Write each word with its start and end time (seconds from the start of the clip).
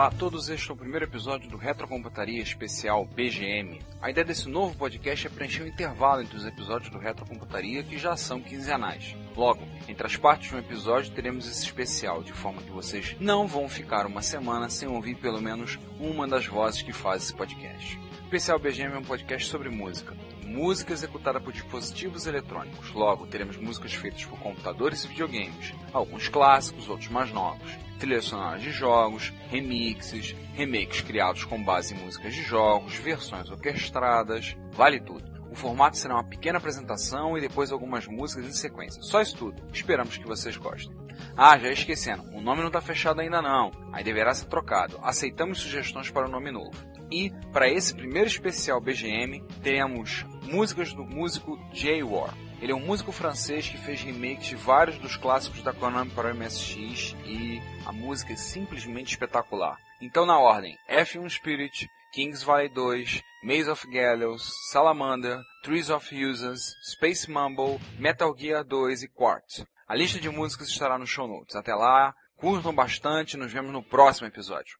Olá 0.00 0.08
a 0.08 0.12
todos, 0.12 0.48
este 0.48 0.70
é 0.70 0.72
o 0.72 0.76
primeiro 0.78 1.04
episódio 1.04 1.50
do 1.50 1.58
Retrocomputaria 1.58 2.42
Especial 2.42 3.04
BGM. 3.04 3.80
A 4.00 4.08
ideia 4.08 4.24
desse 4.24 4.48
novo 4.48 4.74
podcast 4.74 5.26
é 5.26 5.28
preencher 5.28 5.62
o 5.62 5.68
intervalo 5.68 6.22
entre 6.22 6.38
os 6.38 6.46
episódios 6.46 6.88
do 6.88 6.98
Retrocomputaria 6.98 7.82
que 7.82 7.98
já 7.98 8.16
são 8.16 8.40
quinzenais. 8.40 9.14
Logo, 9.36 9.60
entre 9.86 10.06
as 10.06 10.16
partes 10.16 10.48
de 10.48 10.56
um 10.56 10.58
episódio 10.58 11.12
teremos 11.12 11.46
esse 11.46 11.64
especial, 11.64 12.22
de 12.22 12.32
forma 12.32 12.62
que 12.62 12.70
vocês 12.70 13.14
não 13.20 13.46
vão 13.46 13.68
ficar 13.68 14.06
uma 14.06 14.22
semana 14.22 14.70
sem 14.70 14.88
ouvir 14.88 15.16
pelo 15.16 15.42
menos 15.42 15.78
uma 15.98 16.26
das 16.26 16.46
vozes 16.46 16.80
que 16.80 16.94
faz 16.94 17.24
esse 17.24 17.34
podcast. 17.34 17.98
O 17.98 18.24
Especial 18.24 18.58
BGM 18.58 18.94
é 18.94 18.98
um 19.00 19.04
podcast 19.04 19.50
sobre 19.50 19.68
música. 19.68 20.16
Música 20.50 20.92
executada 20.92 21.40
por 21.40 21.52
dispositivos 21.52 22.26
eletrônicos. 22.26 22.92
Logo, 22.92 23.24
teremos 23.24 23.56
músicas 23.56 23.94
feitas 23.94 24.24
por 24.24 24.36
computadores 24.40 25.04
e 25.04 25.08
videogames, 25.08 25.72
alguns 25.92 26.28
clássicos, 26.28 26.88
outros 26.88 27.08
mais 27.08 27.32
novos 27.32 27.78
trilhas 28.00 28.24
sonoras 28.24 28.62
de 28.62 28.70
jogos, 28.72 29.32
remixes, 29.50 30.34
remakes 30.54 31.02
criados 31.02 31.44
com 31.44 31.62
base 31.62 31.94
em 31.94 31.98
músicas 31.98 32.34
de 32.34 32.42
jogos, 32.42 32.94
versões 32.94 33.50
orquestradas, 33.50 34.56
vale 34.72 34.98
tudo. 34.98 35.30
O 35.50 35.54
formato 35.54 35.98
será 35.98 36.14
uma 36.14 36.24
pequena 36.24 36.58
apresentação 36.58 37.36
e 37.36 37.40
depois 37.40 37.70
algumas 37.70 38.06
músicas 38.06 38.46
em 38.46 38.52
sequência. 38.52 39.02
Só 39.02 39.20
isso 39.20 39.36
tudo. 39.36 39.62
Esperamos 39.72 40.16
que 40.16 40.26
vocês 40.26 40.56
gostem. 40.56 40.96
Ah, 41.36 41.58
já 41.58 41.70
esquecendo, 41.70 42.22
o 42.32 42.40
nome 42.40 42.60
não 42.60 42.68
está 42.68 42.80
fechado 42.80 43.20
ainda 43.20 43.42
não. 43.42 43.70
Aí 43.92 44.02
deverá 44.02 44.32
ser 44.32 44.46
trocado. 44.46 44.98
Aceitamos 45.02 45.58
sugestões 45.58 46.10
para 46.10 46.26
o 46.26 46.30
nome 46.30 46.50
novo. 46.50 46.72
E, 47.10 47.30
para 47.52 47.68
esse 47.68 47.94
primeiro 47.94 48.28
especial 48.28 48.80
BGM, 48.80 49.42
teremos 49.62 50.24
músicas 50.42 50.92
do 50.92 51.04
músico 51.04 51.58
Jay 51.72 52.02
War. 52.02 52.34
Ele 52.60 52.72
é 52.72 52.74
um 52.74 52.84
músico 52.84 53.10
francês 53.10 53.68
que 53.68 53.78
fez 53.78 54.02
remakes 54.02 54.46
de 54.46 54.54
vários 54.54 54.98
dos 54.98 55.16
clássicos 55.16 55.62
da 55.62 55.72
Konami 55.72 56.10
para 56.10 56.30
o 56.30 56.36
MSX 56.36 57.16
e 57.24 57.60
a 57.86 57.92
música 57.92 58.34
é 58.34 58.36
simplesmente 58.36 59.12
espetacular. 59.12 59.78
Então 60.00 60.26
na 60.26 60.38
ordem, 60.38 60.76
F1 60.88 61.28
Spirit, 61.30 61.88
Kings 62.12 62.44
Valley 62.44 62.68
2, 62.68 63.22
Maze 63.42 63.70
of 63.70 63.86
Gallows, 63.90 64.52
Salamander, 64.70 65.40
Trees 65.62 65.88
of 65.88 66.14
Users, 66.14 66.74
Space 66.82 67.30
Mumble, 67.30 67.80
Metal 67.98 68.34
Gear 68.36 68.62
2 68.62 69.04
e 69.04 69.08
Quartz. 69.08 69.64
A 69.88 69.94
lista 69.94 70.20
de 70.20 70.28
músicas 70.28 70.68
estará 70.68 70.98
no 70.98 71.06
show 71.06 71.26
notes. 71.26 71.56
Até 71.56 71.74
lá, 71.74 72.14
curtam 72.36 72.74
bastante 72.74 73.36
nos 73.36 73.52
vemos 73.52 73.72
no 73.72 73.82
próximo 73.82 74.28
episódio. 74.28 74.76